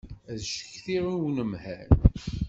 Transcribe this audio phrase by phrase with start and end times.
[0.31, 1.91] Ad ccetkiɣ i unemhal.